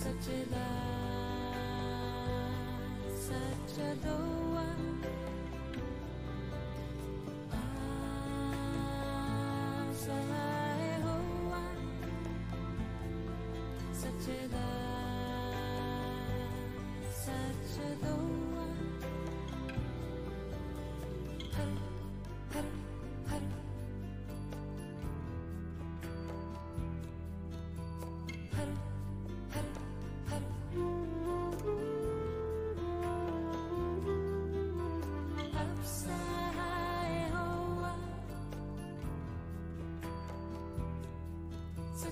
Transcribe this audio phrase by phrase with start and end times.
[0.00, 1.54] such a love,
[3.14, 5.04] such a low one.
[7.52, 7.58] Ah,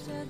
[0.00, 0.20] Such a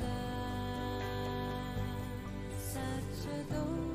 [0.00, 1.02] love,
[2.60, 3.87] such a love.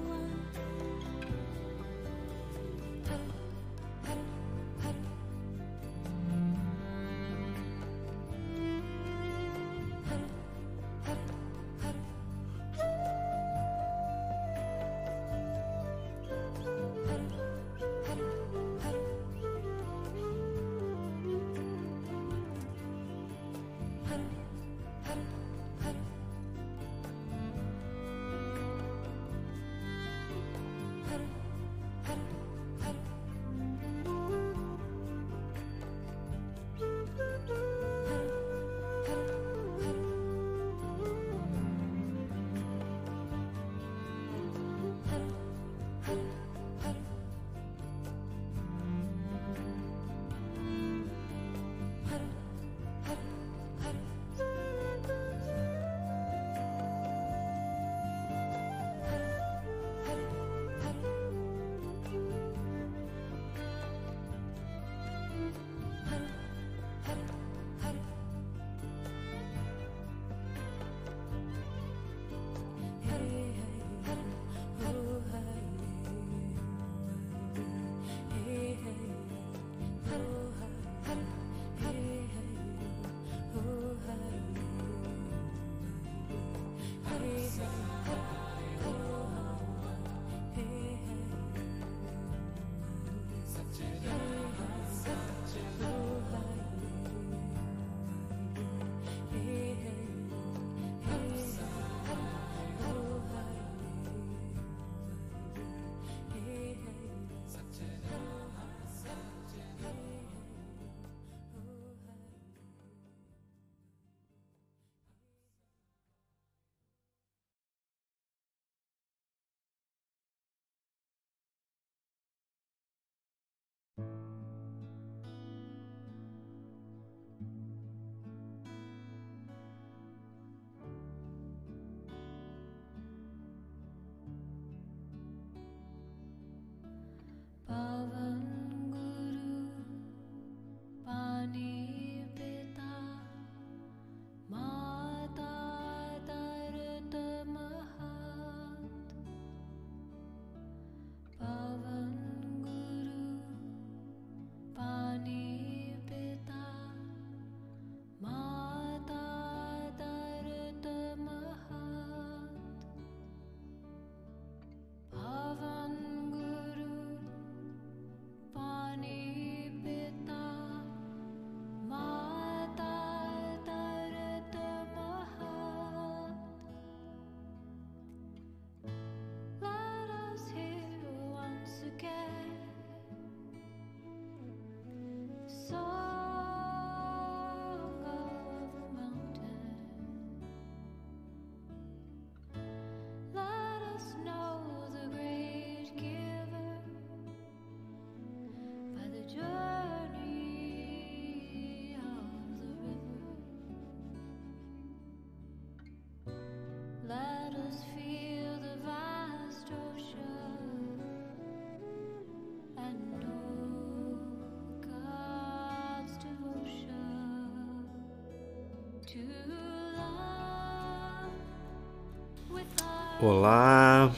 [223.26, 224.14] Olá,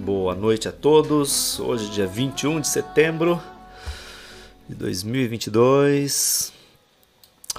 [0.00, 1.60] boa noite a todos.
[1.60, 3.38] Hoje, dia 21 de setembro
[4.66, 6.54] de 2022,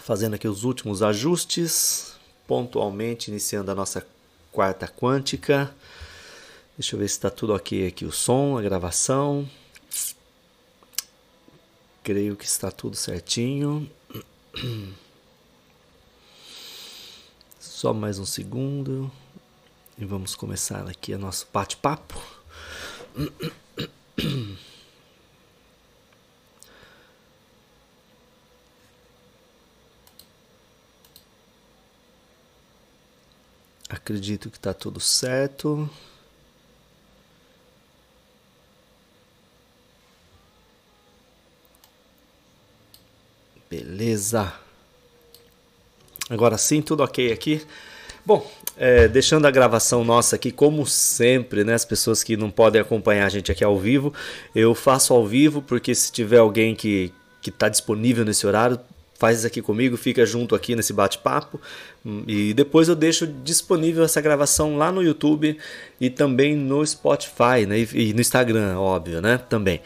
[0.02, 2.16] fazendo aqui os últimos ajustes,
[2.48, 4.04] pontualmente iniciando a nossa
[4.52, 5.72] quarta quântica.
[6.76, 9.48] Deixa eu ver se está tudo ok aqui o som, a gravação.
[12.02, 13.88] Creio que está tudo certinho.
[17.60, 19.12] Só mais um segundo.
[20.00, 22.22] E vamos começar aqui o nosso bate-papo.
[33.90, 35.90] Acredito que está tudo certo.
[43.68, 44.54] Beleza.
[46.30, 47.66] Agora sim, tudo ok aqui.
[48.28, 48.46] Bom,
[48.76, 51.76] é, deixando a gravação nossa aqui, como sempre, né?
[51.76, 54.14] As pessoas que não podem acompanhar a gente aqui ao vivo,
[54.54, 57.14] eu faço ao vivo, porque se tiver alguém que
[57.48, 58.78] está disponível nesse horário,
[59.18, 61.58] faz aqui comigo, fica junto aqui nesse bate-papo.
[62.28, 65.58] E depois eu deixo disponível essa gravação lá no YouTube
[65.98, 67.80] e também no Spotify né?
[67.80, 69.38] e, no Instagram, óbvio, né?
[69.38, 69.80] Também.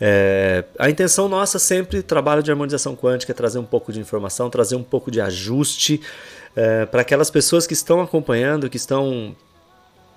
[0.00, 4.48] É, a intenção nossa sempre, trabalho de harmonização quântica, é trazer um pouco de informação,
[4.48, 6.00] trazer um pouco de ajuste
[6.58, 9.36] é, para aquelas pessoas que estão acompanhando, que estão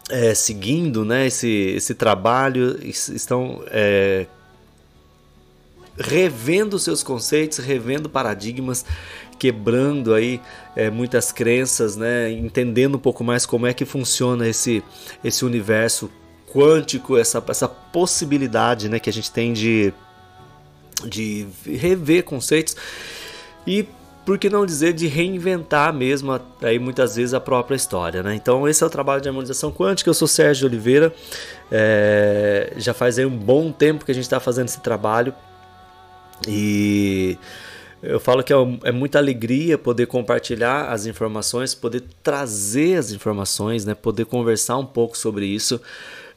[0.09, 4.25] é, seguindo né, esse, esse trabalho, estão é,
[5.99, 8.83] revendo seus conceitos, revendo paradigmas,
[9.37, 10.41] quebrando aí
[10.75, 14.83] é, muitas crenças, né, entendendo um pouco mais como é que funciona esse,
[15.23, 16.09] esse universo
[16.51, 19.93] quântico, essa, essa possibilidade né, que a gente tem de,
[21.05, 22.75] de rever conceitos.
[23.67, 23.87] E
[24.25, 28.35] por que não dizer de reinventar mesmo aí muitas vezes a própria história, né?
[28.35, 30.09] Então esse é o trabalho de harmonização quântica.
[30.09, 31.13] Eu sou Sérgio Oliveira,
[31.71, 35.33] é, já faz aí um bom tempo que a gente está fazendo esse trabalho
[36.47, 37.37] e
[38.01, 43.85] eu falo que é, é, muita alegria poder compartilhar as informações, poder trazer as informações,
[43.85, 43.93] né?
[43.93, 45.79] Poder conversar um pouco sobre isso.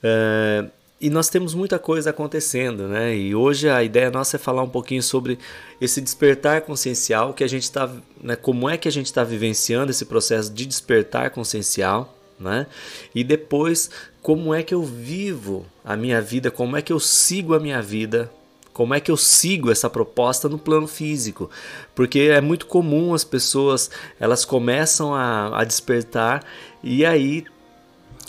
[0.03, 0.67] É,
[1.05, 3.15] e nós temos muita coisa acontecendo, né?
[3.15, 5.39] E hoje a ideia nossa é falar um pouquinho sobre
[5.79, 7.91] esse despertar consciencial que a gente está,
[8.23, 8.35] né?
[8.37, 12.67] Como é que a gente está vivenciando esse processo de despertar consciencial, né?
[13.15, 13.91] E depois
[14.23, 17.83] como é que eu vivo a minha vida, como é que eu sigo a minha
[17.83, 18.33] vida
[18.73, 21.49] como é que eu sigo essa proposta no plano físico?
[21.95, 26.43] Porque é muito comum as pessoas elas começam a, a despertar
[26.83, 27.45] e aí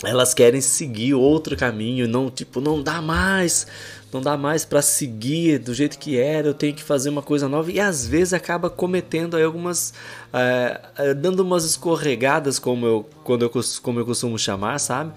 [0.04, 3.66] elas querem seguir outro caminho, não tipo não dá mais,
[4.12, 7.48] não dá mais para seguir do jeito que era, eu tenho que fazer uma coisa
[7.48, 9.94] nova e às vezes acaba cometendo aí algumas
[10.32, 13.50] é, dando umas escorregadas como eu quando eu
[13.82, 15.12] como eu costumo chamar, sabe?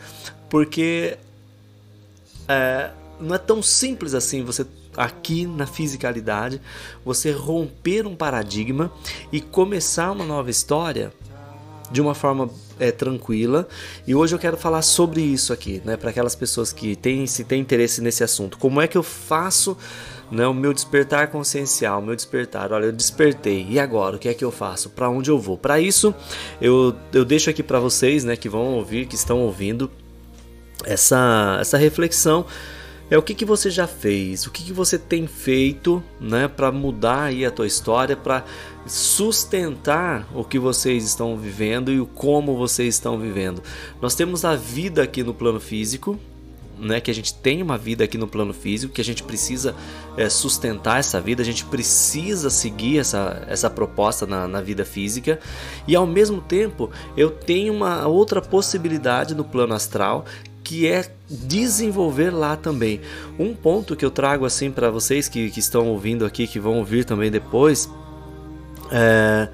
[0.50, 1.18] Porque
[2.48, 4.66] é, não é tão simples assim você
[4.96, 6.62] aqui na fisicalidade,
[7.06, 8.92] você romper um paradigma
[9.32, 11.14] e começar uma nova história
[11.92, 12.50] de uma forma
[12.80, 13.68] é, tranquila.
[14.08, 17.44] E hoje eu quero falar sobre isso aqui, né, para aquelas pessoas que têm, se
[17.44, 18.58] têm interesse nesse assunto.
[18.58, 19.78] Como é que eu faço
[20.32, 22.72] né, o meu despertar consciencial, o meu despertar?
[22.72, 23.66] Olha, eu despertei.
[23.70, 24.90] E agora, o que é que eu faço?
[24.90, 25.58] Para onde eu vou?
[25.58, 26.14] Para isso,
[26.62, 29.90] eu, eu deixo aqui para vocês, né, que vão ouvir, que estão ouvindo,
[30.86, 32.46] essa, essa reflexão
[33.10, 36.72] é o que, que você já fez, o que, que você tem feito né, para
[36.72, 38.46] mudar aí a tua história, para
[38.86, 43.64] sustentar o que vocês estão vivendo e o como vocês estão vivendo.
[44.02, 46.20] Nós temos a vida aqui no plano físico,
[46.80, 49.76] né, que a gente tem uma vida aqui no plano físico, que a gente precisa
[50.16, 55.40] é, sustentar essa vida, a gente precisa seguir essa, essa proposta na, na vida física,
[55.88, 60.26] e ao mesmo tempo eu tenho uma outra possibilidade no plano astral
[60.70, 63.02] que é desenvolver lá também.
[63.40, 66.78] Um ponto que eu trago assim para vocês que, que estão ouvindo aqui, que vão
[66.78, 67.90] ouvir também depois,
[68.92, 69.50] é,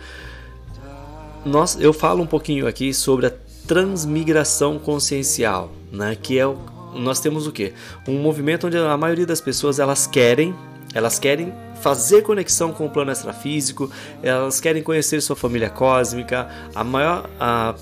[1.45, 3.33] nós, eu falo um pouquinho aqui sobre a
[3.65, 6.17] transmigração consciencial, né?
[6.21, 6.57] Que é o,
[6.93, 7.71] nós temos o que?
[8.05, 10.53] Um movimento onde a maioria das pessoas elas querem,
[10.93, 13.89] elas querem fazer conexão com o plano extrafísico,
[14.21, 16.49] elas querem conhecer sua família cósmica.
[16.75, 17.73] A maior, a,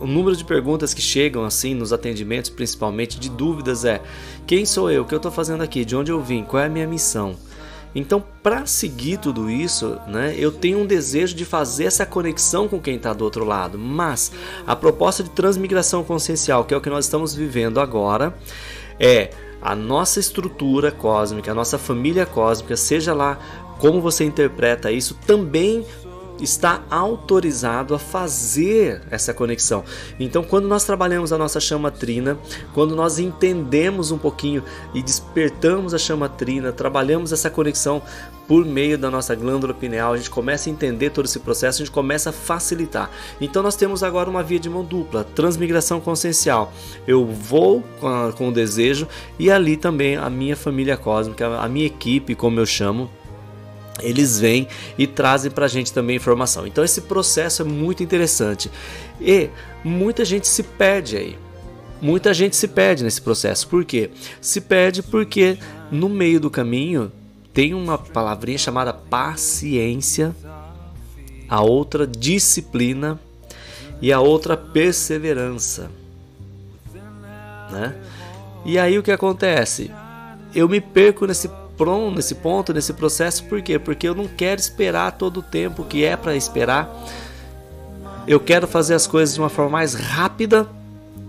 [0.00, 4.00] o número de perguntas que chegam assim nos atendimentos, principalmente de dúvidas, é:
[4.46, 5.02] quem sou eu?
[5.02, 5.84] O que eu estou fazendo aqui?
[5.84, 6.42] De onde eu vim?
[6.42, 7.36] Qual é a minha missão?
[7.94, 12.80] Então, para seguir tudo isso, né, eu tenho um desejo de fazer essa conexão com
[12.80, 13.78] quem está do outro lado.
[13.78, 14.30] Mas
[14.66, 18.32] a proposta de transmigração consciencial, que é o que nós estamos vivendo agora,
[18.98, 19.30] é
[19.60, 23.38] a nossa estrutura cósmica, a nossa família cósmica, seja lá
[23.78, 25.84] como você interpreta isso, também
[26.40, 29.84] está autorizado a fazer essa conexão.
[30.18, 32.38] Então, quando nós trabalhamos a nossa chama trina,
[32.72, 34.62] quando nós entendemos um pouquinho
[34.94, 38.02] e despertamos a chama trina, trabalhamos essa conexão
[38.50, 41.84] por meio da nossa glândula pineal, a gente começa a entender todo esse processo, a
[41.84, 43.08] gente começa a facilitar.
[43.40, 46.72] Então, nós temos agora uma via de mão dupla, transmigração consciencial.
[47.06, 49.06] Eu vou com, a, com o desejo
[49.38, 53.08] e ali também a minha família cósmica, a minha equipe, como eu chamo,
[54.02, 54.66] eles vêm
[54.98, 56.66] e trazem para a gente também informação.
[56.66, 58.70] Então esse processo é muito interessante
[59.20, 59.50] e
[59.84, 61.38] muita gente se perde aí.
[62.00, 63.68] Muita gente se perde nesse processo.
[63.68, 64.10] Por quê?
[64.40, 65.58] Se perde porque
[65.90, 67.12] no meio do caminho
[67.52, 70.34] tem uma palavrinha chamada paciência,
[71.48, 73.20] a outra disciplina
[74.00, 75.90] e a outra perseverança,
[77.70, 77.96] né?
[78.64, 79.90] E aí o que acontece?
[80.54, 81.48] Eu me perco nesse
[81.80, 83.78] pronto nesse ponto, nesse processo, por quê?
[83.78, 86.94] Porque eu não quero esperar todo o tempo que é para esperar.
[88.26, 90.68] Eu quero fazer as coisas de uma forma mais rápida.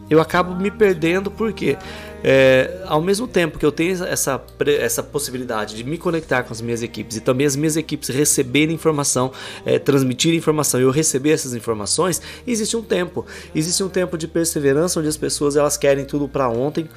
[0.10, 1.78] Eu acabo me perdendo porque
[2.22, 4.44] é, ao mesmo tempo que eu tenho essa,
[4.78, 8.76] essa possibilidade de me conectar com as minhas equipes e também as minhas equipes receberem
[8.76, 9.32] informação,
[9.66, 13.26] é, transmitir informação e eu receber essas informações, existe um tempo.
[13.56, 16.90] Existe um tempo de perseverança onde as pessoas elas querem tudo para ontem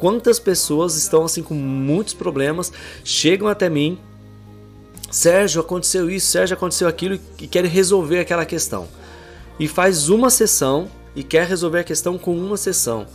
[0.00, 2.72] Quantas pessoas estão assim com muitos problemas,
[3.04, 3.98] chegam até mim,
[5.10, 8.88] Sérgio, aconteceu isso, Sérgio, aconteceu aquilo e querem resolver aquela questão.
[9.58, 13.06] E faz uma sessão e quer resolver a questão com uma sessão.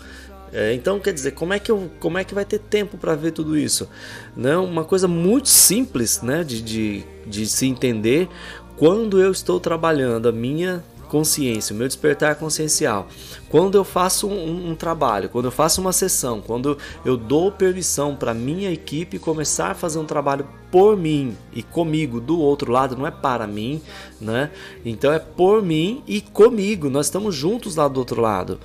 [0.53, 3.15] É, então, quer dizer, como é que, eu, como é que vai ter tempo para
[3.15, 3.89] ver tudo isso?
[4.37, 8.29] Não, uma coisa muito simples né, de, de, de se entender
[8.77, 10.83] quando eu estou trabalhando a minha
[11.15, 13.07] consciência, o meu despertar consciencial.
[13.47, 18.17] Quando eu faço um, um, trabalho, quando eu faço uma sessão, quando eu dou permissão
[18.17, 22.97] para minha equipe começar a fazer um trabalho por mim e comigo do outro lado,
[22.97, 23.81] não é para mim,
[24.19, 24.51] né?
[24.83, 26.89] Então é por mim e comigo.
[26.89, 28.59] Nós estamos juntos lá do outro lado.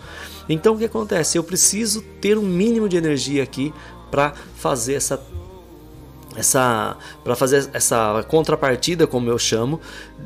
[0.49, 1.39] Então o que acontece?
[1.39, 3.73] Eu preciso ter um mínimo de energia aqui
[4.11, 5.23] para fazer essa
[6.37, 9.81] essa para fazer essa contrapartida, como eu chamo,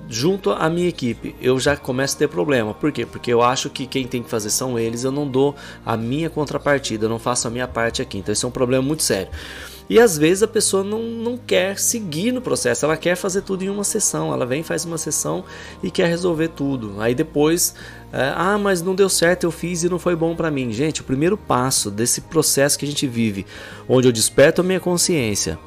[0.09, 1.35] junto à minha equipe.
[1.41, 2.75] Eu já começo a ter problema.
[2.75, 3.07] Por quê?
[3.07, 6.29] Porque eu acho que quem tem que fazer são eles, eu não dou a minha
[6.29, 8.19] contrapartida, eu não faço a minha parte aqui.
[8.19, 9.31] Então isso é um problema muito sério.
[9.89, 13.65] E às vezes a pessoa não, não quer seguir no processo, ela quer fazer tudo
[13.65, 14.33] em uma sessão.
[14.33, 15.45] Ela vem, faz uma sessão
[15.83, 17.01] e quer resolver tudo.
[17.01, 17.75] Aí depois,
[18.13, 20.73] é, ah, mas não deu certo, eu fiz e não foi bom para mim.
[20.73, 23.45] Gente, o primeiro passo desse processo que a gente vive,
[23.87, 25.59] onde eu desperto a minha consciência,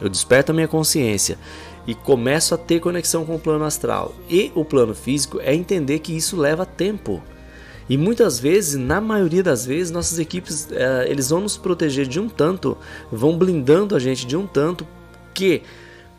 [0.00, 1.38] eu desperto a minha consciência
[1.86, 6.00] e começo a ter conexão com o plano astral e o plano físico é entender
[6.00, 7.22] que isso leva tempo.
[7.88, 12.18] E muitas vezes, na maioria das vezes, nossas equipes é, eles vão nos proteger de
[12.18, 12.76] um tanto,
[13.12, 14.86] vão blindando a gente de um tanto
[15.32, 15.62] que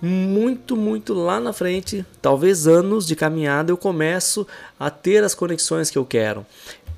[0.01, 4.47] muito, muito lá na frente, talvez anos de caminhada, eu começo
[4.79, 6.45] a ter as conexões que eu quero.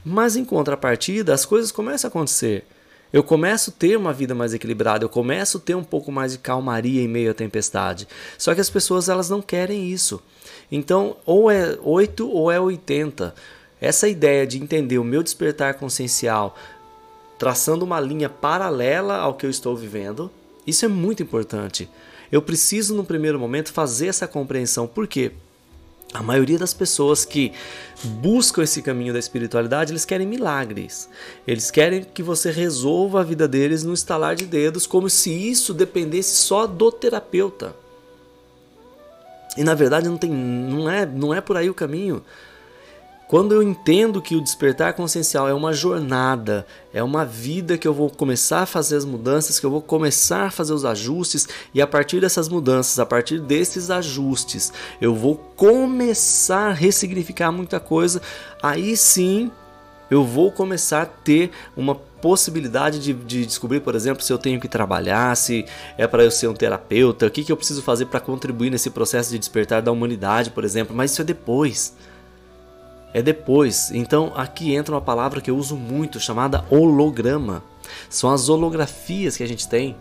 [0.03, 2.65] Mas em contrapartida, as coisas começam a acontecer.
[3.11, 6.33] Eu começo a ter uma vida mais equilibrada, eu começo a ter um pouco mais
[6.33, 8.07] de calmaria em meio à tempestade.
[8.37, 10.21] Só que as pessoas elas não querem isso.
[10.71, 13.33] Então, ou é 8 ou é 80.
[13.81, 16.55] Essa ideia de entender o meu despertar consciencial
[17.39, 20.29] traçando uma linha paralela ao que eu estou vivendo,
[20.67, 21.89] isso é muito importante.
[22.29, 24.85] Eu preciso, no primeiro momento, fazer essa compreensão.
[24.85, 25.31] Por quê?
[26.11, 27.53] A maioria das pessoas que
[28.03, 31.07] buscam esse caminho da espiritualidade, eles querem milagres.
[31.45, 35.73] Eles querem que você resolva a vida deles no estalar de dedos, como se isso
[35.73, 37.75] dependesse só do terapeuta.
[39.55, 42.23] E na verdade não tem, não é, não é por aí o caminho.
[43.29, 47.93] Quando eu entendo que o despertar consciencial é uma jornada, é uma vida que eu
[47.93, 51.79] vou começar a fazer as mudanças, que eu vou começar a fazer os ajustes, e
[51.79, 58.19] a partir dessas mudanças, a partir desses ajustes, eu vou começar a ressignificar muita coisa,
[58.63, 59.51] aí sim
[60.09, 64.59] eu vou começar a ter uma possibilidade de, de, descobrir, por exemplo, se eu tenho
[64.59, 65.67] que trabalhar, se
[66.00, 68.89] é para eu ser um terapeuta, o que, que eu preciso fazer para contribuir nesse
[68.89, 71.93] processo de despertar da humanidade, por exemplo, mas isso é depois
[73.13, 73.91] é depois.
[73.91, 77.63] Então aqui entra uma palavra que eu uso muito chamada holograma.
[78.09, 79.95] São as holografias que a gente tem.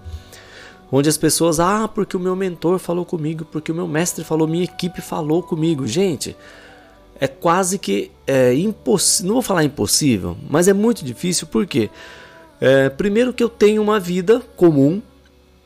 [0.91, 4.49] Onde as pessoas, ah, porque o meu mentor falou comigo, porque o meu mestre falou,
[4.49, 5.87] minha equipe falou comigo.
[5.87, 6.35] Gente,
[7.21, 9.27] é quase que é, impossível.
[9.27, 11.91] Não vou falar impossível, mas é muito difícil porque,
[12.61, 15.03] é, primeiro, que eu tenho uma vida comum,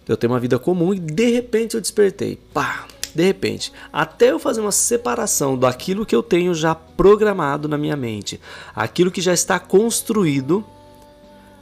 [0.09, 2.39] eu tenho uma vida comum e de repente eu despertei.
[2.53, 7.77] Pá, de repente, até eu fazer uma separação daquilo que eu tenho já programado na
[7.77, 8.41] minha mente,
[8.75, 10.65] aquilo que já está construído,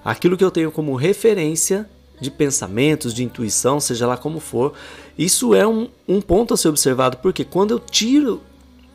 [0.04, 1.88] aquilo que eu tenho como referência
[2.20, 4.74] de pensamentos, de intuição, seja lá como for,
[5.18, 8.42] isso é um, um ponto a ser observado, porque quando eu tiro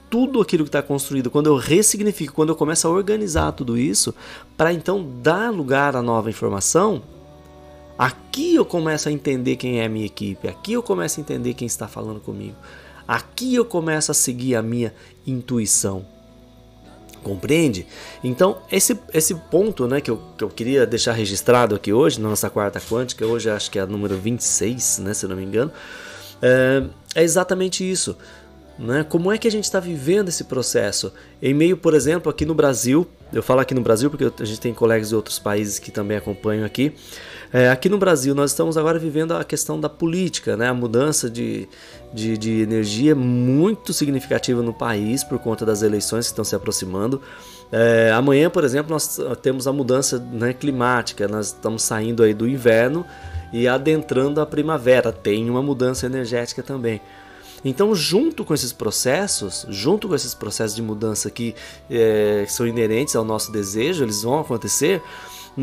[0.10, 4.14] tudo aquilo que está construído, quando eu ressignifico, quando eu começo a organizar tudo isso,
[4.56, 7.02] para então dar lugar à nova informação,
[7.98, 11.54] aqui eu começo a entender quem é a minha equipe, aqui eu começo a entender
[11.54, 12.56] quem está falando comigo,
[13.08, 14.94] aqui eu começo a seguir a minha
[15.26, 16.06] intuição.
[17.24, 17.88] Compreende?
[18.24, 22.30] Então, esse, esse ponto né, que, eu, que eu queria deixar registrado aqui hoje, na
[22.30, 25.72] nossa quarta quântica, hoje acho que é a número 26, né, se não me engano,
[26.40, 26.84] é,
[27.16, 28.16] é exatamente isso.
[28.78, 29.04] Né?
[29.04, 31.12] Como é que a gente está vivendo esse processo?
[31.42, 34.60] Em meio, por exemplo, aqui no Brasil, eu falo aqui no Brasil porque a gente
[34.60, 36.94] tem colegas de outros países que também acompanham aqui.
[37.56, 40.68] É, aqui no Brasil, nós estamos agora vivendo a questão da política, né?
[40.68, 41.70] a mudança de,
[42.14, 47.22] de, de energia muito significativa no país por conta das eleições que estão se aproximando.
[47.72, 52.46] É, amanhã, por exemplo, nós temos a mudança né, climática, nós estamos saindo aí do
[52.46, 53.06] inverno
[53.54, 57.00] e adentrando a primavera, tem uma mudança energética também.
[57.64, 61.56] Então, junto com esses processos, junto com esses processos de mudança que,
[61.90, 65.02] é, são inerentes ao nosso desejo, eles vão acontecer,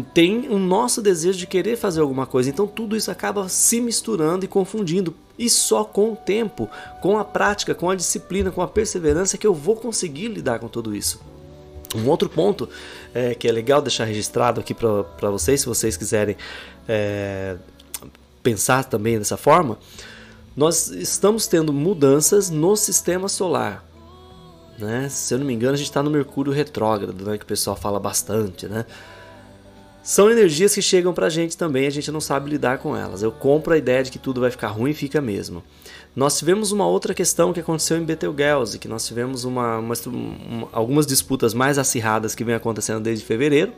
[0.00, 2.48] tem o nosso desejo de querer fazer alguma coisa.
[2.48, 5.14] Então tudo isso acaba se misturando e confundindo.
[5.38, 6.68] E só com o tempo,
[7.02, 10.68] com a prática, com a disciplina, com a perseverança que eu vou conseguir lidar com
[10.68, 11.20] tudo isso.
[11.94, 12.68] Um outro ponto
[13.12, 16.36] é, que é legal deixar registrado aqui para vocês, se vocês quiserem
[16.88, 17.56] é,
[18.42, 19.78] pensar também dessa forma,
[20.56, 23.84] nós estamos tendo mudanças no sistema solar.
[24.78, 25.08] Né?
[25.10, 27.36] Se eu não me engano, a gente está no Mercúrio retrógrado, né?
[27.36, 28.66] que o pessoal fala bastante.
[28.66, 28.86] Né?
[30.02, 33.22] São energias que chegam para a gente também, a gente não sabe lidar com elas.
[33.22, 35.62] Eu compro a ideia de que tudo vai ficar ruim e fica mesmo.
[36.14, 40.68] Nós tivemos uma outra questão que aconteceu em Betelgeuse, que nós tivemos uma, uma, uma,
[40.72, 43.72] algumas disputas mais acirradas que vem acontecendo desde fevereiro.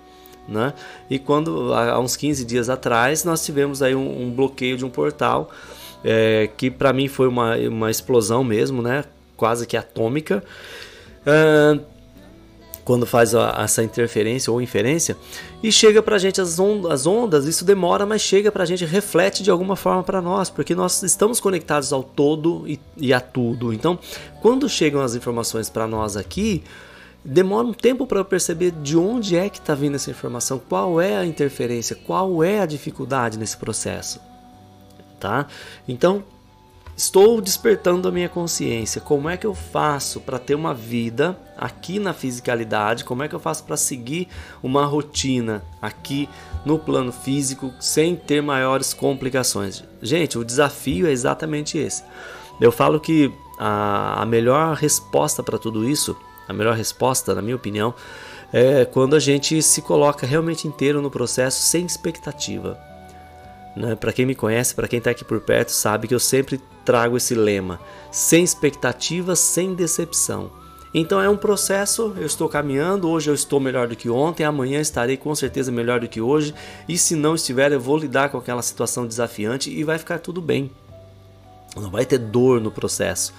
[0.48, 0.72] Né?
[1.08, 4.90] E quando há uns 15 dias atrás nós tivemos aí um, um bloqueio de um
[4.90, 5.50] portal
[6.04, 9.04] é, que para mim foi uma, uma explosão mesmo, né?
[9.36, 10.44] quase que atômica.
[11.24, 11.80] É,
[12.84, 15.16] quando faz a, essa interferência ou inferência
[15.62, 18.66] e chega para a gente as, ondas, as ondas, isso demora, mas chega para a
[18.66, 23.12] gente, reflete de alguma forma para nós, porque nós estamos conectados ao todo e, e
[23.12, 23.72] a tudo.
[23.72, 23.98] Então,
[24.42, 26.62] quando chegam as informações para nós aqui,
[27.24, 31.00] demora um tempo para eu perceber de onde é que está vindo essa informação, qual
[31.00, 34.20] é a interferência, qual é a dificuldade nesse processo
[35.24, 35.46] tá?
[35.88, 36.22] Então,
[36.96, 39.00] estou despertando a minha consciência.
[39.00, 43.04] Como é que eu faço para ter uma vida aqui na fisicalidade?
[43.04, 44.28] Como é que eu faço para seguir
[44.62, 46.28] uma rotina aqui
[46.64, 49.82] no plano físico sem ter maiores complicações?
[50.00, 52.04] Gente, o desafio é exatamente esse.
[52.60, 56.16] Eu falo que a, a melhor resposta para tudo isso,
[56.48, 57.94] a melhor resposta, na minha opinião,
[58.52, 62.78] é quando a gente se coloca realmente inteiro no processo sem expectativa.
[63.76, 63.96] Né?
[63.96, 67.16] Para quem me conhece, para quem está aqui por perto, sabe que eu sempre trago
[67.16, 70.50] esse lema: sem expectativa, sem decepção.
[70.92, 74.80] Então é um processo, eu estou caminhando, hoje eu estou melhor do que ontem, amanhã
[74.80, 76.54] estarei com certeza melhor do que hoje,
[76.88, 80.40] e se não estiver, eu vou lidar com aquela situação desafiante e vai ficar tudo
[80.40, 80.70] bem.
[81.74, 83.34] Não vai ter dor no processo.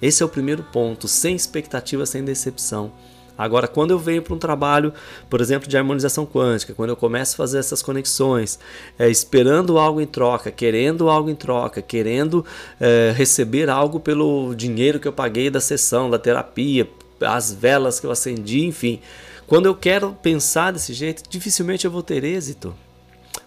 [0.00, 2.90] Esse é o primeiro ponto, sem expectativa, sem decepção.
[3.36, 4.92] Agora, quando eu venho para um trabalho,
[5.28, 8.58] por exemplo, de harmonização quântica, quando eu começo a fazer essas conexões,
[8.98, 12.44] é, esperando algo em troca, querendo algo em troca, querendo
[12.80, 16.88] é, receber algo pelo dinheiro que eu paguei da sessão, da terapia,
[17.20, 19.00] as velas que eu acendi, enfim.
[19.46, 22.74] Quando eu quero pensar desse jeito, dificilmente eu vou ter êxito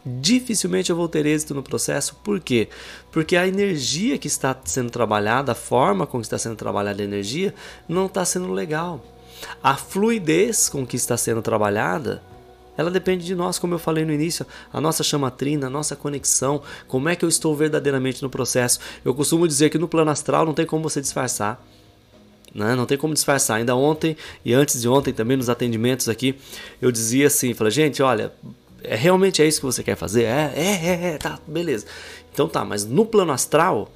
[0.05, 2.15] dificilmente eu vou ter êxito no processo.
[2.23, 2.69] Por quê?
[3.11, 7.53] Porque a energia que está sendo trabalhada, a forma como está sendo trabalhada a energia,
[7.87, 9.03] não está sendo legal.
[9.63, 12.21] A fluidez com que está sendo trabalhada,
[12.77, 16.61] ela depende de nós, como eu falei no início, a nossa chamatrina, a nossa conexão,
[16.87, 18.79] como é que eu estou verdadeiramente no processo.
[19.03, 21.61] Eu costumo dizer que no plano astral não tem como você disfarçar.
[22.55, 22.75] Né?
[22.75, 23.57] Não tem como disfarçar.
[23.57, 26.39] Ainda ontem e antes de ontem também nos atendimentos aqui,
[26.81, 28.31] eu dizia assim, falei, gente, olha,
[28.81, 30.23] é realmente é isso que você quer fazer?
[30.23, 31.85] É, é, é, é, tá, beleza.
[32.31, 33.91] Então tá, mas no plano astral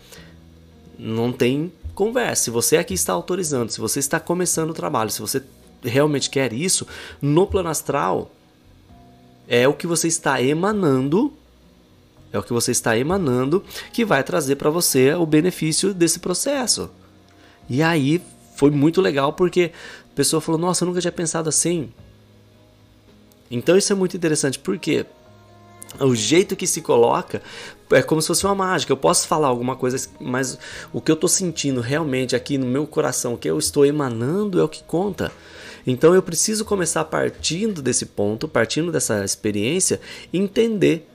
[1.00, 2.44] não tem converse.
[2.44, 5.42] Se você aqui está autorizando, se você está começando o trabalho, se você
[5.84, 6.88] realmente quer isso,
[7.22, 8.32] no plano astral
[9.48, 11.34] é o que você está emanando,
[12.32, 16.90] é o que você está emanando que vai trazer para você o benefício desse processo.
[17.70, 18.22] E aí
[18.56, 19.72] foi muito legal porque
[20.12, 21.92] a pessoa falou: "Nossa, eu nunca tinha pensado assim".
[23.52, 25.06] Então isso é muito interessante, por quê?
[26.00, 27.42] O jeito que se coloca
[27.92, 28.92] é como se fosse uma mágica.
[28.92, 30.58] Eu posso falar alguma coisa, mas
[30.92, 34.60] o que eu estou sentindo realmente aqui no meu coração, o que eu estou emanando,
[34.60, 35.32] é o que conta.
[35.86, 40.00] Então eu preciso começar partindo desse ponto, partindo dessa experiência,
[40.34, 41.10] entender.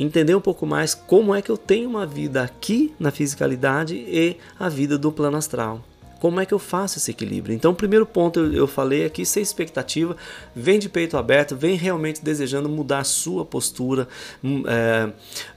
[0.00, 4.36] Entender um pouco mais como é que eu tenho uma vida aqui na fisicalidade e
[4.58, 5.84] a vida do plano astral.
[6.18, 7.54] Como é que eu faço esse equilíbrio?
[7.54, 10.16] Então, o primeiro ponto eu, falei aqui, sem expectativa,
[10.54, 14.08] vem de peito aberto, vem realmente desejando mudar a sua postura,
[14.42, 15.10] hum, é,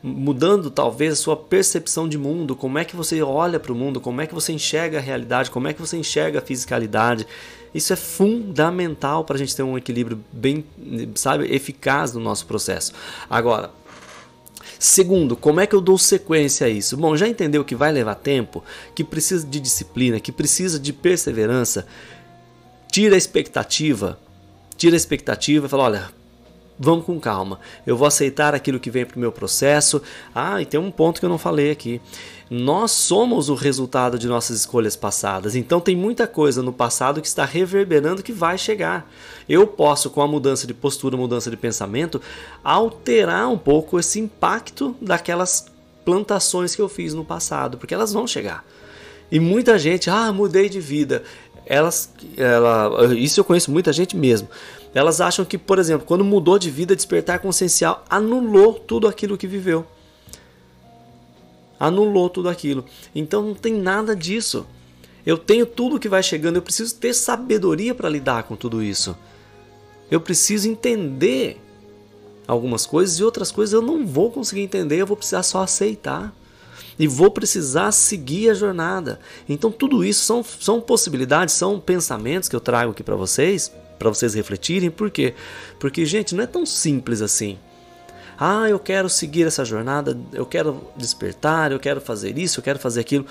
[0.04, 4.00] mudando talvez a sua percepção de mundo, como é que você olha para o mundo,
[4.00, 7.26] como é que você enxerga a realidade, como é que você enxerga a fisicalidade.
[7.74, 10.66] Isso é fundamental para a gente ter um equilíbrio bem,
[11.16, 12.92] sabe, eficaz no nosso processo.
[13.30, 13.72] Agora,
[14.84, 16.98] Segundo, como é que eu dou sequência a isso?
[16.98, 18.64] Bom, já entendeu que vai levar tempo,
[18.96, 21.86] que precisa de disciplina, que precisa de perseverança?
[22.92, 24.18] Tira a expectativa,
[24.76, 26.10] tira a expectativa e fala: olha,
[26.80, 27.60] vamos com calma.
[27.86, 30.02] Eu vou aceitar aquilo que vem para o meu processo.
[30.34, 32.02] Ah, e tem um ponto que eu não falei aqui.
[32.54, 35.56] Nós somos o resultado de nossas escolhas passadas.
[35.56, 39.10] Então tem muita coisa no passado que está reverberando que vai chegar.
[39.48, 42.22] Eu posso, com a mudança de postura, mudança de pensamento,
[42.62, 45.68] alterar um pouco esse impacto daquelas
[46.04, 48.66] plantações que eu fiz no passado, porque elas vão chegar.
[49.32, 51.24] E muita gente, ah, mudei de vida.
[51.66, 54.50] Elas, ela, isso eu conheço muita gente mesmo.
[54.94, 59.48] Elas acham que, por exemplo, quando mudou de vida, despertar consciencial anulou tudo aquilo que
[59.48, 59.88] viveu
[61.82, 62.86] anulou tudo aquilo.
[63.14, 64.68] Então não tem nada disso.
[65.26, 69.18] Eu tenho tudo que vai chegando, eu preciso ter sabedoria para lidar com tudo isso.
[70.10, 71.60] Eu preciso entender
[72.48, 76.34] algumas coisas e outras coisas eu não vou conseguir entender, eu vou precisar só aceitar.
[77.00, 79.20] E vou precisar seguir a jornada.
[79.50, 84.10] Então, tudo isso são, são possibilidades, são pensamentos que eu trago aqui para vocês, para
[84.10, 84.92] vocês refletirem.
[84.92, 85.34] Por quê?
[85.80, 87.58] Porque, gente, não é tão simples assim.
[88.44, 92.80] Ah, eu quero seguir essa jornada, eu quero despertar, eu quero fazer isso, eu quero
[92.80, 93.24] fazer aquilo.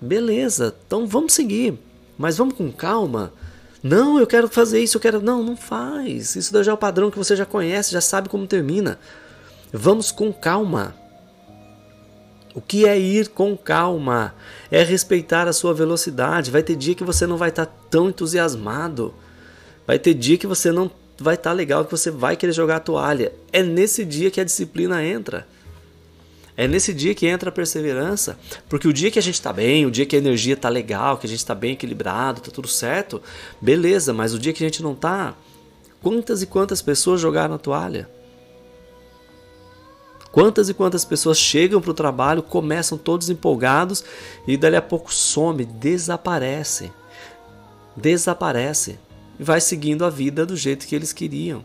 [0.00, 1.78] Beleza, então vamos seguir,
[2.18, 3.32] mas vamos com calma.
[3.80, 5.22] Não, eu quero fazer isso, eu quero.
[5.22, 6.34] Não, não faz.
[6.34, 8.98] Isso já é o padrão que você já conhece, já sabe como termina.
[9.72, 10.96] Vamos com calma.
[12.56, 14.34] O que é ir com calma?
[14.68, 16.50] É respeitar a sua velocidade.
[16.50, 19.14] Vai ter dia que você não vai estar tão entusiasmado.
[19.86, 22.76] Vai ter dia que você não vai estar tá legal que você vai querer jogar
[22.76, 23.32] a toalha.
[23.52, 25.46] É nesse dia que a disciplina entra.
[26.56, 29.86] É nesse dia que entra a perseverança, porque o dia que a gente está bem,
[29.86, 32.68] o dia que a energia está legal, que a gente está bem equilibrado, está tudo
[32.68, 33.20] certo,
[33.60, 35.34] beleza, mas o dia que a gente não está,
[36.00, 38.08] quantas e quantas pessoas jogaram a toalha?
[40.30, 44.04] Quantas e quantas pessoas chegam para o trabalho, começam todos empolgados
[44.46, 46.92] e dali a pouco some, desaparece.
[47.96, 48.98] Desaparece
[49.38, 51.64] e vai seguindo a vida do jeito que eles queriam.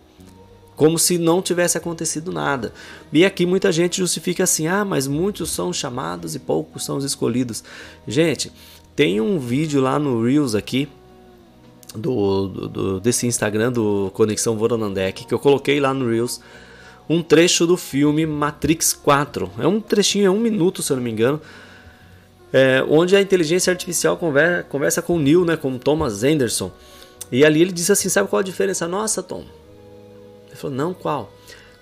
[0.75, 2.73] Como se não tivesse acontecido nada.
[3.11, 7.03] E aqui muita gente justifica assim: ah, mas muitos são chamados e poucos são os
[7.03, 7.63] escolhidos.
[8.07, 8.51] Gente,
[8.95, 10.87] tem um vídeo lá no Reels aqui,
[11.93, 16.39] do, do, desse Instagram do Conexão Voronandek, que eu coloquei lá no Reels
[17.09, 19.51] um trecho do filme Matrix 4.
[19.57, 21.41] É um trechinho, é um minuto, se eu não me engano.
[22.53, 26.71] É, onde a inteligência artificial conversa, conversa com o Neil, né, com Thomas Anderson.
[27.31, 28.87] E ali ele disse assim: Sabe qual a diferença?
[28.87, 29.45] Nossa, Tom.
[30.47, 31.31] Ele falou: Não, qual?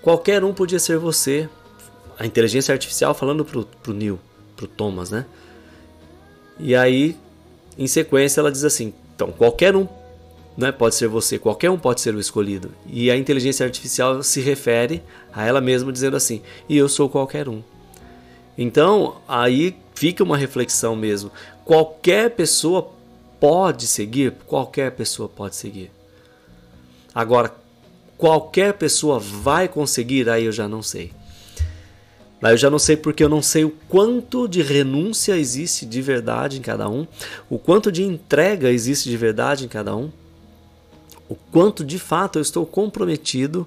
[0.02, 1.48] Qualquer um podia ser você.
[2.18, 4.18] A inteligência artificial falando pro, pro Neil,
[4.56, 5.24] pro Thomas, né?
[6.58, 7.16] E aí,
[7.78, 9.86] em sequência, ela diz assim: Então, qualquer um
[10.56, 12.72] né, pode ser você, qualquer um pode ser o escolhido.
[12.84, 15.00] E a inteligência artificial se refere
[15.32, 17.62] a ela mesma dizendo assim: E eu sou qualquer um.
[18.56, 21.30] Então, aí fica uma reflexão mesmo.
[21.64, 22.90] Qualquer pessoa
[23.40, 25.90] pode seguir, qualquer pessoa pode seguir.
[27.14, 27.54] Agora,
[28.16, 31.12] qualquer pessoa vai conseguir, aí eu já não sei.
[32.42, 36.00] Aí eu já não sei porque eu não sei o quanto de renúncia existe de
[36.00, 37.06] verdade em cada um,
[37.50, 40.10] o quanto de entrega existe de verdade em cada um,
[41.28, 43.66] o quanto de fato eu estou comprometido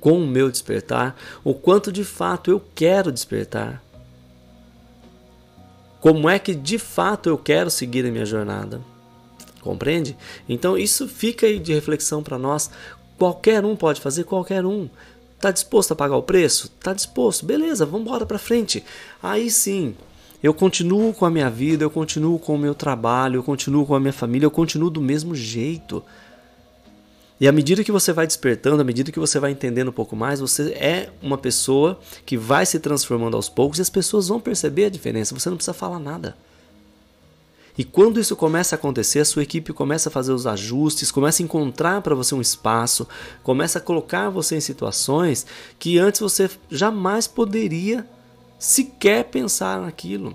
[0.00, 3.82] com o meu despertar, o quanto de fato eu quero despertar.
[6.06, 8.80] Como é que de fato eu quero seguir a minha jornada?
[9.60, 10.16] Compreende?
[10.48, 12.70] Então isso fica aí de reflexão para nós.
[13.18, 14.88] Qualquer um pode fazer, qualquer um.
[15.40, 16.70] Tá disposto a pagar o preço?
[16.78, 17.44] Tá disposto?
[17.44, 18.84] Beleza, vamos embora para frente.
[19.20, 19.96] Aí sim,
[20.40, 23.96] eu continuo com a minha vida, eu continuo com o meu trabalho, eu continuo com
[23.96, 26.04] a minha família, eu continuo do mesmo jeito.
[27.38, 30.16] E à medida que você vai despertando, à medida que você vai entendendo um pouco
[30.16, 34.40] mais, você é uma pessoa que vai se transformando aos poucos e as pessoas vão
[34.40, 35.34] perceber a diferença.
[35.34, 36.36] Você não precisa falar nada.
[37.78, 41.42] E quando isso começa a acontecer, a sua equipe começa a fazer os ajustes, começa
[41.42, 43.06] a encontrar para você um espaço,
[43.42, 45.44] começa a colocar você em situações
[45.78, 48.06] que antes você jamais poderia
[48.58, 50.34] sequer pensar naquilo.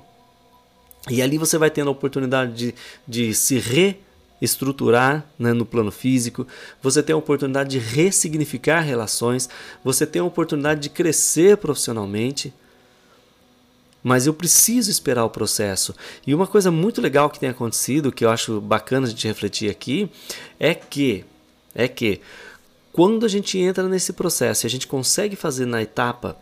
[1.10, 2.76] E ali você vai tendo a oportunidade de,
[3.08, 3.98] de se re
[4.42, 6.48] estruturar né, no plano físico,
[6.82, 9.48] você tem a oportunidade de ressignificar relações,
[9.84, 12.54] você tem a oportunidade de crescer profissionalmente.
[14.04, 15.94] mas eu preciso esperar o processo.
[16.26, 19.70] E uma coisa muito legal que tem acontecido, que eu acho bacana a gente refletir
[19.70, 20.10] aqui,
[20.60, 21.24] é que
[21.76, 22.20] é que
[22.92, 26.36] quando a gente entra nesse processo e a gente consegue fazer na etapa,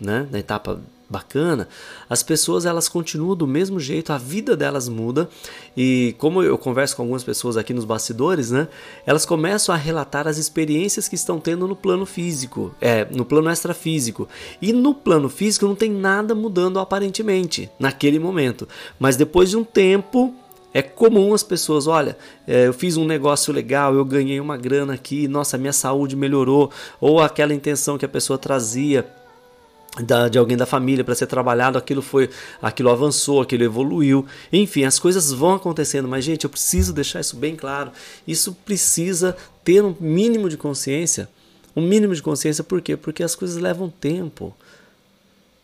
[0.00, 0.80] né, na etapa
[1.12, 1.68] bacana,
[2.08, 5.28] as pessoas elas continuam do mesmo jeito, a vida delas muda.
[5.76, 8.66] E como eu converso com algumas pessoas aqui nos bastidores, né,
[9.06, 13.50] elas começam a relatar as experiências que estão tendo no plano físico, é, no plano
[13.50, 14.26] extrafísico.
[14.60, 18.66] E no plano físico não tem nada mudando aparentemente naquele momento,
[18.98, 20.34] mas depois de um tempo
[20.74, 24.94] é comum as pessoas, olha, é, eu fiz um negócio legal, eu ganhei uma grana
[24.94, 29.06] aqui, nossa, minha saúde melhorou, ou aquela intenção que a pessoa trazia
[30.00, 32.30] da, de alguém da família para ser trabalhado, aquilo foi,
[32.62, 34.26] aquilo avançou, aquilo evoluiu.
[34.52, 37.90] Enfim, as coisas vão acontecendo, mas gente, eu preciso deixar isso bem claro.
[38.26, 41.28] Isso precisa ter um mínimo de consciência.
[41.76, 42.96] Um mínimo de consciência, por quê?
[42.96, 44.54] Porque as coisas levam tempo.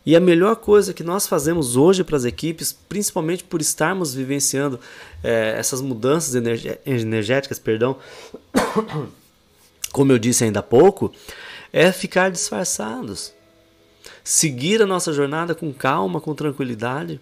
[0.05, 4.79] E a melhor coisa que nós fazemos hoje para as equipes, principalmente por estarmos vivenciando
[5.23, 6.35] é, essas mudanças
[6.85, 7.97] energéticas, perdão,
[9.91, 11.11] como eu disse ainda há pouco,
[11.73, 13.33] é ficar disfarçados
[14.29, 17.19] seguir a nossa jornada com calma, com tranquilidade,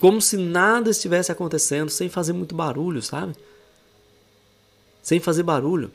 [0.00, 3.32] como se nada estivesse acontecendo, sem fazer muito barulho, sabe?
[5.00, 5.92] Sem fazer barulho.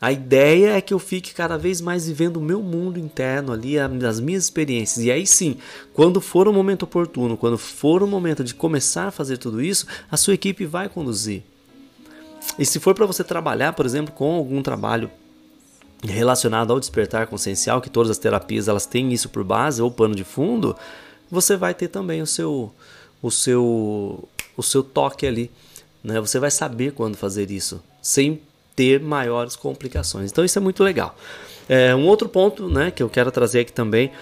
[0.00, 3.78] A ideia é que eu fique cada vez mais vivendo o meu mundo interno ali,
[3.78, 5.04] as minhas experiências.
[5.04, 5.58] E aí sim,
[5.94, 9.86] quando for o momento oportuno, quando for o momento de começar a fazer tudo isso,
[10.10, 11.44] a sua equipe vai conduzir.
[12.58, 15.08] E se for para você trabalhar, por exemplo, com algum trabalho
[16.04, 20.14] relacionado ao despertar consciencial, que todas as terapias elas têm isso por base ou pano
[20.14, 20.76] de fundo,
[21.30, 22.72] você vai ter também o seu
[23.22, 25.50] o seu o seu toque ali,
[26.02, 26.20] né?
[26.20, 28.40] Você vai saber quando fazer isso, sem
[28.74, 30.30] ter maiores complicações.
[30.30, 31.16] Então isso é muito legal.
[31.68, 34.12] É, um outro ponto, né, que eu quero trazer aqui também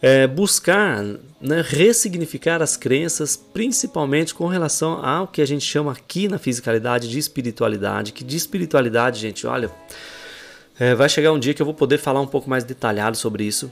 [0.00, 1.02] é buscar
[1.40, 7.08] né, ressignificar as crenças, principalmente com relação ao que a gente chama aqui na fisicalidade
[7.08, 8.12] de espiritualidade.
[8.12, 9.70] Que de espiritualidade, gente, olha,
[10.78, 13.44] é, vai chegar um dia que eu vou poder falar um pouco mais detalhado sobre
[13.44, 13.70] isso.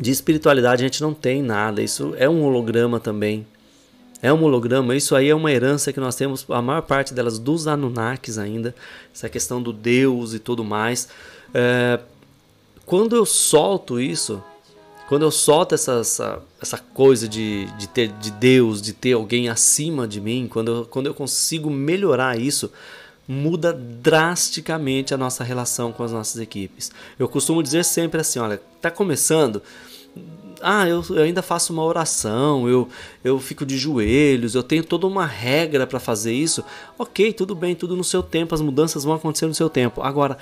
[0.00, 3.46] De espiritualidade a gente não tem nada, isso é um holograma também.
[4.22, 7.38] É um holograma, isso aí é uma herança que nós temos, a maior parte delas
[7.38, 8.74] dos Anunnakis ainda,
[9.14, 11.08] essa questão do Deus e tudo mais.
[11.54, 11.98] É,
[12.84, 14.42] quando eu solto isso,
[15.08, 19.48] quando eu solto essa, essa, essa coisa de, de ter de Deus, de ter alguém
[19.48, 22.70] acima de mim, quando eu, quando eu consigo melhorar isso,
[23.26, 26.90] muda drasticamente a nossa relação com as nossas equipes.
[27.18, 29.62] Eu costumo dizer sempre assim, olha, tá começando,
[30.62, 32.88] ah, eu, eu, ainda faço uma oração, eu,
[33.24, 36.62] eu fico de joelhos, eu tenho toda uma regra para fazer isso.
[36.98, 40.02] Ok, tudo bem, tudo no seu tempo, as mudanças vão acontecer no seu tempo.
[40.02, 40.36] Agora,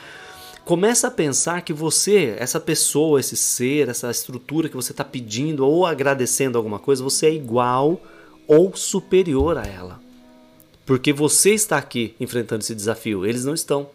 [0.64, 5.64] começa a pensar que você, essa pessoa, esse ser, essa estrutura que você está pedindo
[5.64, 8.00] ou agradecendo alguma coisa, você é igual
[8.46, 10.07] ou superior a ela.
[10.88, 13.90] Porque você está aqui enfrentando esse desafio, eles não estão.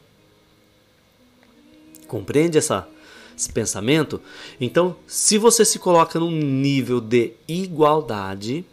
[2.07, 2.87] Compreende essa,
[3.35, 4.21] esse pensamento?
[4.61, 8.63] Então, se você se coloca num nível de igualdade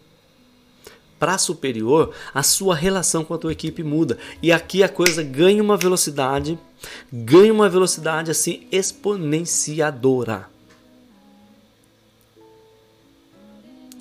[1.19, 4.19] para superior, a sua relação com a tua equipe muda.
[4.43, 6.59] E aqui a coisa ganha uma velocidade,
[7.11, 10.50] ganha uma velocidade assim exponenciadora.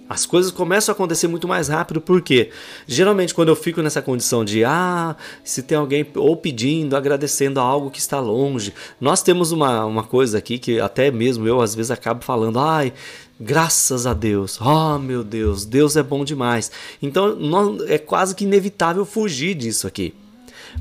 [0.10, 2.50] As coisas começam a acontecer muito mais rápido, porque
[2.88, 7.63] geralmente quando eu fico nessa condição de ah, se tem alguém ou pedindo, agradecendo a
[7.63, 11.76] algo que está longe, nós temos uma, uma coisa aqui que até mesmo eu às
[11.76, 12.91] vezes acabo falando, ai,
[13.39, 16.72] graças a Deus, oh meu Deus, Deus é bom demais.
[17.00, 20.15] Então nós, é quase que inevitável fugir disso aqui.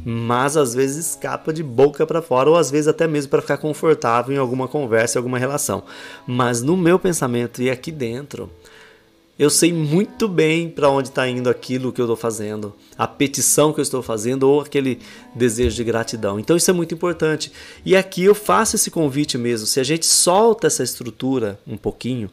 [0.04, 3.58] Mas às vezes escapa de boca para fora, ou às vezes até mesmo para ficar
[3.58, 5.82] confortável em alguma conversa, em alguma relação.
[6.26, 8.50] Mas no meu pensamento e aqui dentro,
[9.38, 13.72] eu sei muito bem para onde está indo aquilo que eu estou fazendo, a petição
[13.72, 14.98] que eu estou fazendo ou aquele
[15.34, 16.40] desejo de gratidão.
[16.40, 17.52] Então isso é muito importante.
[17.84, 19.66] E aqui eu faço esse convite mesmo.
[19.66, 22.28] Se a gente solta essa estrutura um pouquinho,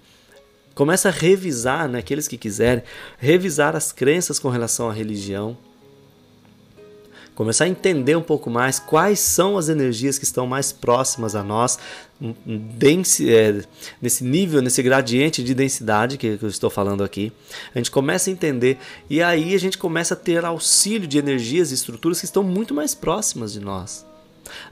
[0.73, 2.83] começa a revisar, né, aqueles que quiserem,
[3.19, 5.55] revisar as crenças com relação à religião,
[7.35, 11.43] começar a entender um pouco mais quais são as energias que estão mais próximas a
[11.43, 11.77] nós,
[12.21, 13.63] é,
[14.01, 17.31] nesse nível, nesse gradiente de densidade que eu estou falando aqui.
[17.75, 21.71] A gente começa a entender e aí a gente começa a ter auxílio de energias
[21.71, 24.05] e estruturas que estão muito mais próximas de nós.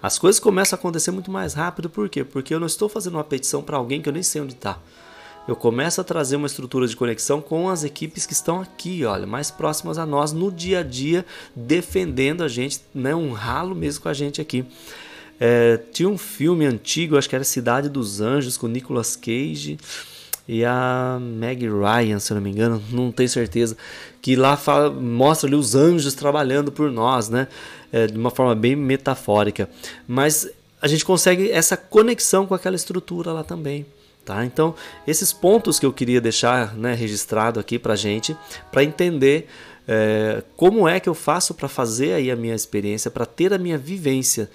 [0.01, 2.23] As coisas começam a acontecer muito mais rápido, por quê?
[2.23, 4.79] Porque eu não estou fazendo uma petição para alguém que eu nem sei onde está
[5.47, 9.27] eu começo a trazer uma estrutura de conexão com as equipes que estão aqui, olha,
[9.27, 11.25] mais próximas a nós no dia a dia,
[11.55, 14.65] defendendo a gente, né, um ralo mesmo com a gente aqui.
[15.39, 19.77] É, tinha um filme antigo, acho que era Cidade dos Anjos, com Nicolas Cage.
[20.47, 23.75] e a Meg Ryan, se eu não me engano, não tenho certeza,
[24.21, 27.47] que lá fala, mostra ali os anjos trabalhando por nós, né?
[27.91, 29.69] É, de uma forma bem metafórica.
[30.07, 30.49] Mas
[30.81, 33.85] a gente consegue essa conexão com aquela estrutura lá também.
[34.25, 34.45] Tá?
[34.45, 34.73] Então,
[35.05, 38.37] esses pontos que eu queria deixar né, registrado aqui para gente,
[38.71, 39.49] para entender
[39.85, 43.57] é, como é que eu faço para fazer aí a minha experiência, para ter a
[43.57, 44.49] minha vivência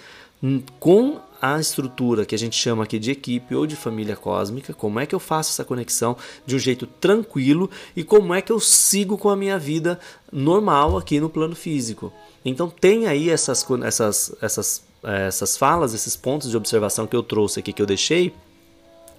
[0.78, 4.98] com a estrutura que a gente chama aqui de equipe ou de família cósmica, como
[5.00, 8.60] é que eu faço essa conexão de um jeito tranquilo e como é que eu
[8.60, 9.98] sigo com a minha vida
[10.32, 12.12] normal aqui no plano físico.
[12.44, 17.22] Então tem aí essas, essas, essas, eh, essas falas, esses pontos de observação que eu
[17.22, 18.32] trouxe aqui, que eu deixei,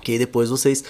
[0.02, 0.84] que depois vocês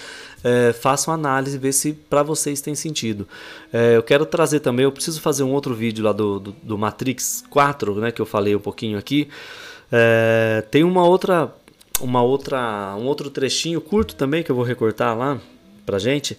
[0.43, 3.27] é, façam análise e ver se para vocês tem sentido.
[3.71, 6.77] É, eu quero trazer também, eu preciso fazer um outro vídeo lá do, do, do
[6.77, 9.27] Matrix 4, né, que eu falei um pouquinho aqui,
[9.91, 11.53] é, tem uma outra,
[11.99, 15.39] uma outra, um outro trechinho curto também que eu vou recortar lá
[15.85, 16.37] pra gente.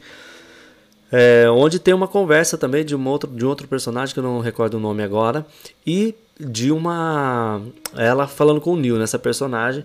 [1.13, 4.25] É, onde tem uma conversa também de um, outro, de um outro personagem que eu
[4.25, 5.45] não recordo o nome agora
[5.85, 7.61] e de uma
[7.97, 9.85] ela falando com o Neil nessa personagem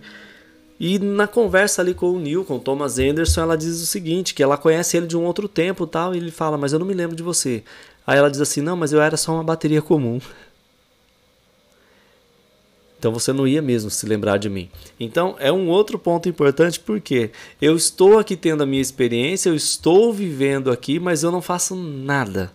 [0.80, 4.34] e na conversa ali com o Neil com o Thomas Anderson ela diz o seguinte
[4.34, 6.86] que ela conhece ele de um outro tempo tal e ele fala mas eu não
[6.86, 7.64] me lembro de você
[8.06, 10.20] aí ela diz assim não mas eu era só uma bateria comum
[13.06, 14.68] então você não ia mesmo se lembrar de mim.
[15.00, 17.30] Então é um outro ponto importante porque
[17.62, 21.76] eu estou aqui tendo a minha experiência, eu estou vivendo aqui, mas eu não faço
[21.76, 22.52] nada.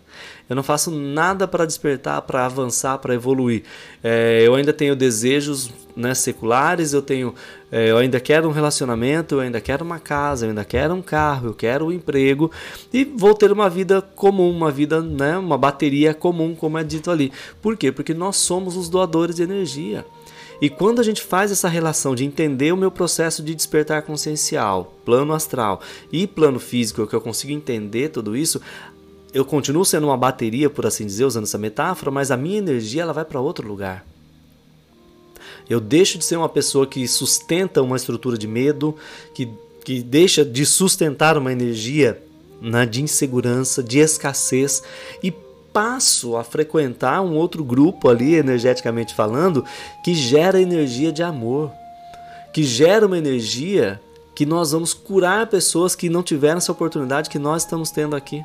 [0.50, 3.62] Eu não faço nada para despertar, para avançar, para evoluir.
[4.02, 7.32] É, eu ainda tenho desejos né, seculares, eu tenho,
[7.70, 11.02] é, eu ainda quero um relacionamento, eu ainda quero uma casa, eu ainda quero um
[11.02, 12.50] carro, eu quero um emprego
[12.92, 17.12] e vou ter uma vida comum, uma vida, né, uma bateria comum, como é dito
[17.12, 17.32] ali.
[17.62, 17.92] Por quê?
[17.92, 20.04] Porque nós somos os doadores de energia.
[20.60, 24.94] E quando a gente faz essa relação de entender o meu processo de despertar consciencial,
[25.06, 25.80] plano astral
[26.12, 28.60] e plano físico, que eu consigo entender tudo isso,
[29.32, 33.02] eu continuo sendo uma bateria, por assim dizer, usando essa metáfora, mas a minha energia
[33.02, 34.04] ela vai para outro lugar.
[35.68, 38.96] Eu deixo de ser uma pessoa que sustenta uma estrutura de medo,
[39.32, 39.48] que,
[39.84, 42.20] que deixa de sustentar uma energia
[42.60, 44.82] né, de insegurança, de escassez
[45.22, 45.30] e
[45.72, 49.64] passo a frequentar um outro grupo ali, energeticamente falando,
[50.04, 51.70] que gera energia de amor,
[52.52, 54.00] que gera uma energia
[54.34, 58.42] que nós vamos curar pessoas que não tiveram essa oportunidade que nós estamos tendo aqui.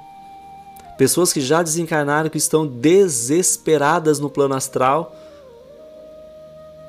[0.97, 5.15] Pessoas que já desencarnaram, que estão desesperadas no plano astral,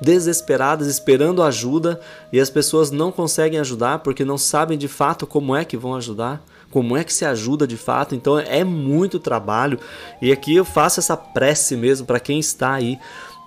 [0.01, 1.99] desesperadas, esperando ajuda,
[2.31, 5.95] e as pessoas não conseguem ajudar porque não sabem de fato como é que vão
[5.95, 6.41] ajudar
[6.71, 8.15] como é que se ajuda de fato.
[8.15, 9.79] Então é muito trabalho
[10.21, 12.99] e aqui eu faço essa prece mesmo para quem está aí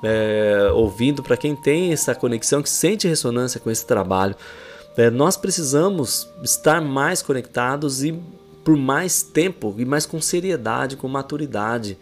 [0.02, 4.34] é, ouvindo, para quem tem essa conexão, que sente ressonância com esse trabalho.
[4.96, 8.18] É, nós precisamos estar mais conectados e
[8.64, 11.98] por mais tempo e mais com seriedade, com maturidade.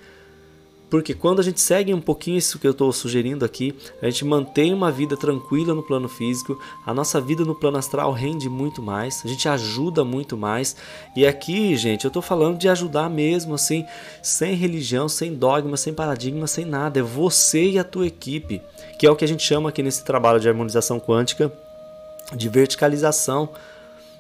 [0.90, 4.24] Porque quando a gente segue um pouquinho isso que eu estou sugerindo aqui, a gente
[4.24, 8.80] mantém uma vida tranquila no plano físico, a nossa vida no plano astral rende muito
[8.80, 10.74] mais, a gente ajuda muito mais.
[11.14, 13.84] E aqui, gente, eu estou falando de ajudar mesmo, assim,
[14.22, 17.00] sem religião, sem dogma, sem paradigma, sem nada.
[17.00, 18.62] É você e a tua equipe,
[18.98, 21.52] que é o que a gente chama aqui nesse trabalho de harmonização quântica
[22.34, 23.50] de verticalização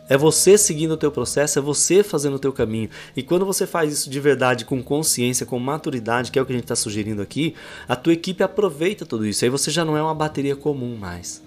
[0.08, 2.88] é você seguindo o teu processo, é você fazendo o teu caminho.
[3.16, 6.52] E quando você faz isso de verdade, com consciência, com maturidade, que é o que
[6.52, 7.54] a gente está sugerindo aqui,
[7.88, 9.44] a tua equipe aproveita tudo isso.
[9.44, 11.42] Aí você já não é uma bateria comum mais.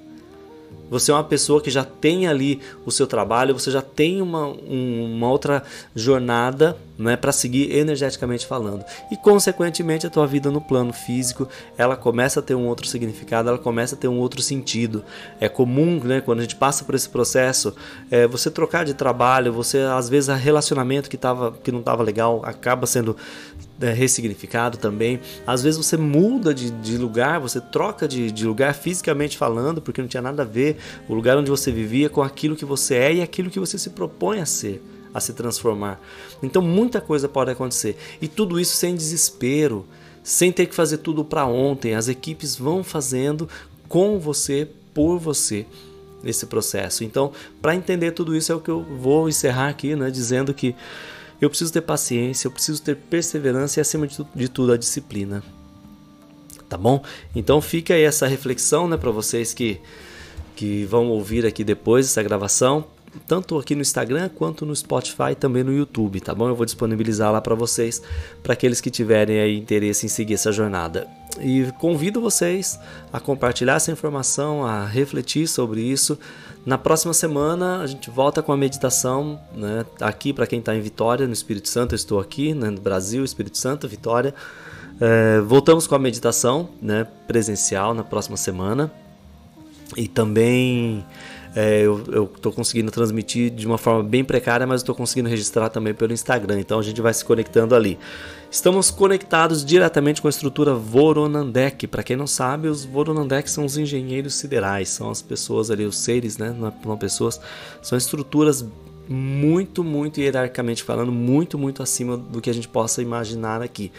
[0.92, 4.48] Você é uma pessoa que já tem ali o seu trabalho, você já tem uma,
[4.48, 5.64] um, uma outra
[5.96, 8.86] jornada né, para seguir energeticamente falando.
[9.12, 13.50] E, consequentemente, a tua vida no plano físico ela começa a ter um outro significado,
[13.50, 15.04] ela começa a ter um outro sentido.
[15.40, 17.76] É comum, né, quando a gente passa por esse processo,
[18.10, 22.04] é, você trocar de trabalho, você às vezes o relacionamento que, tava, que não estava
[22.04, 23.16] legal acaba sendo
[23.82, 25.20] é, ressignificado também.
[25.46, 30.02] Às vezes você muda de, de lugar, você troca de, de, lugar fisicamente falando, porque
[30.02, 30.78] não tinha nada a ver
[31.10, 33.90] o lugar onde você vivia com aquilo que você é e aquilo que você se
[33.90, 34.82] propõe a ser,
[35.14, 36.00] a se transformar.
[36.42, 37.98] Então muita coisa pode acontecer.
[38.22, 39.86] E tudo isso sem desespero,
[40.24, 41.96] sem ter que fazer tudo para ontem.
[41.96, 43.48] As equipes vão fazendo
[43.88, 45.66] com você, por você
[46.24, 47.04] esse processo.
[47.04, 47.32] Então,
[47.62, 50.76] para entender tudo isso é o que eu vou encerrar aqui, né, dizendo que
[51.42, 55.44] eu preciso ter paciência, eu preciso ter perseverança e, acima de tudo, a disciplina.
[56.70, 57.04] Tá bom?
[57.36, 59.82] Então fica aí essa reflexão né, para vocês que,
[60.56, 62.86] que vão ouvir aqui depois essa gravação,
[63.28, 66.48] tanto aqui no Instagram quanto no Spotify também no YouTube, tá bom?
[66.48, 68.02] Eu vou disponibilizar lá para vocês,
[68.42, 71.08] para aqueles que tiverem aí interesse em seguir essa jornada.
[71.40, 72.78] e convido vocês
[73.12, 76.20] a compartilhar essa informação, a refletir sobre isso.
[76.66, 79.86] Na próxima semana a gente volta com a meditação, né?
[80.00, 82.70] Aqui para quem está em Vitória, no Espírito Santo, eu estou aqui, né?
[82.70, 84.36] no Brasil, Espírito Santo, Vitória.
[85.00, 87.08] É, voltamos com a meditação, né?
[87.28, 88.92] Presencial na próxima semana
[89.98, 91.04] e também
[91.56, 95.94] é, eu estou conseguindo transmitir de uma forma bem precária, mas estou conseguindo registrar também
[95.94, 96.60] pelo Instagram.
[96.60, 98.00] Então a gente vai se conectando ali.
[98.50, 101.88] Estamos conectados diretamente com a estrutura Voronandek.
[101.88, 105.98] Para quem não sabe, os Voronandek são os engenheiros siderais, são as pessoas ali, os
[105.98, 106.56] seres, né?
[106.58, 107.40] Não, não pessoas,
[107.82, 108.66] são estruturas
[109.10, 113.92] muito, muito hierarquicamente falando, muito, muito acima do que a gente possa imaginar aqui.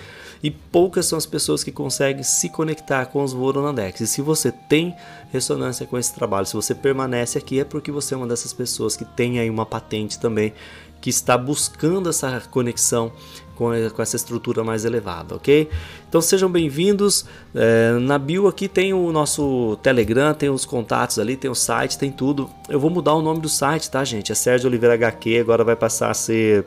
[0.42, 4.00] E poucas são as pessoas que conseguem se conectar com os Voronandeks.
[4.00, 4.94] E se você tem
[5.32, 8.94] ressonância com esse trabalho, se você permanece aqui, é porque você é uma dessas pessoas
[8.94, 10.52] que tem aí uma patente também
[11.00, 13.10] que está buscando essa conexão
[13.56, 15.68] com, essa estrutura mais elevada, ok?
[16.08, 17.24] Então sejam bem-vindos.
[17.54, 21.98] É, na bio aqui tem o nosso Telegram, tem os contatos ali, tem o site,
[21.98, 22.48] tem tudo.
[22.68, 24.30] Eu vou mudar o nome do site, tá, gente?
[24.30, 26.64] É Sérgio Oliveira HQ, agora vai passar a ser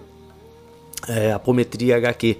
[1.07, 2.37] é, Apometria HQ.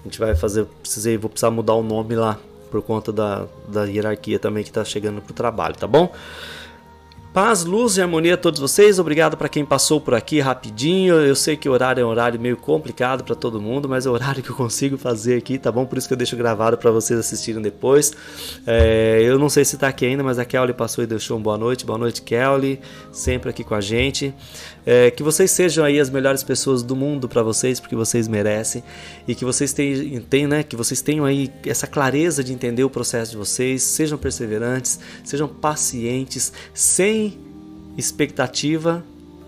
[0.00, 2.38] A gente vai fazer, precisei, vou precisar mudar o nome lá
[2.76, 6.12] por conta da, da hierarquia também que está chegando para o trabalho, tá bom?
[7.36, 8.98] Paz, luz e harmonia a todos vocês.
[8.98, 11.16] Obrigado para quem passou por aqui rapidinho.
[11.16, 14.08] Eu sei que o horário é um horário meio complicado para todo mundo, mas é
[14.08, 15.84] o horário que eu consigo fazer aqui, tá bom?
[15.84, 18.14] Por isso que eu deixo gravado para vocês assistirem depois.
[18.66, 21.42] É, eu não sei se está aqui ainda, mas a Kelly passou e deixou um
[21.42, 21.84] boa noite.
[21.84, 22.80] Boa noite, Kelly,
[23.12, 24.32] sempre aqui com a gente.
[24.86, 28.82] É, que vocês sejam aí as melhores pessoas do mundo para vocês, porque vocês merecem
[29.28, 33.32] e que vocês tenham, né, que vocês tenham aí essa clareza de entender o processo
[33.32, 33.82] de vocês.
[33.82, 37.25] Sejam perseverantes, sejam pacientes, sem
[37.96, 39.04] expectativa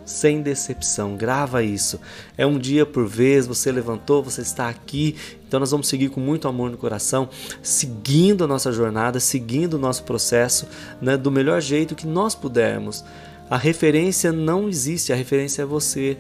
[0.09, 1.17] sem decepção.
[1.17, 2.01] Grava isso.
[2.37, 5.15] É um dia por vez, você levantou, você está aqui.
[5.47, 7.29] Então nós vamos seguir com muito amor no coração,
[7.63, 10.67] seguindo a nossa jornada, seguindo o nosso processo,
[11.01, 13.05] né, do melhor jeito que nós pudermos.
[13.51, 16.17] A referência não existe, a referência é você.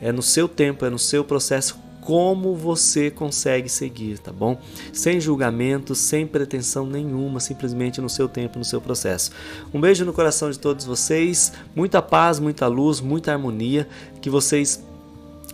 [0.00, 4.58] É no seu tempo, é no seu processo como você consegue seguir, tá bom?
[4.92, 9.32] Sem julgamento, sem pretensão nenhuma, simplesmente no seu tempo, no seu processo.
[9.72, 13.88] Um beijo no coração de todos vocês, muita paz, muita luz, muita harmonia,
[14.20, 14.84] que vocês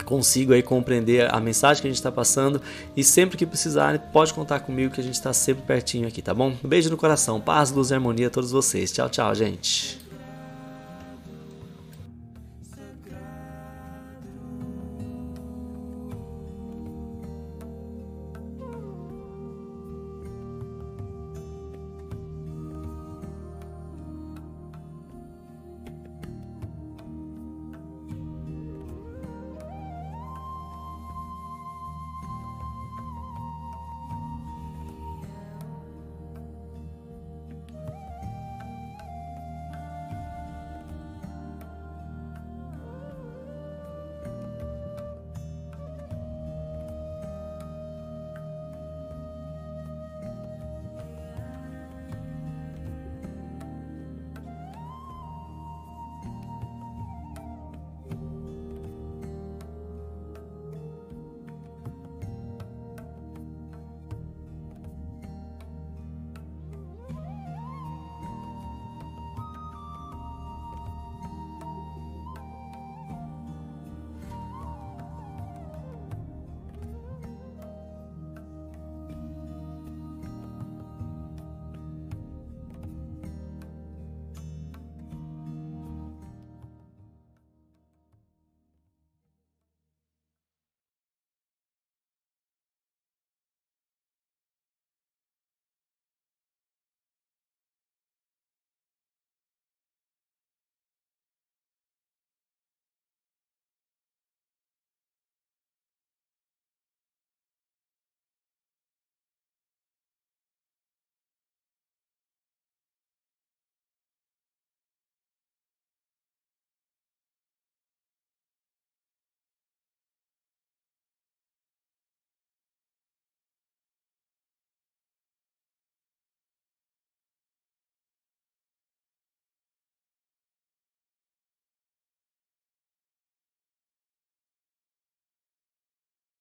[0.05, 2.61] consigam aí compreender a mensagem que a gente está passando
[2.97, 6.35] e sempre que precisarem pode contar comigo que a gente está sempre pertinho aqui, tá
[6.35, 6.53] bom?
[6.65, 8.91] Um beijo no coração, paz, luz e harmonia a todos vocês.
[8.91, 10.10] Tchau, tchau, gente.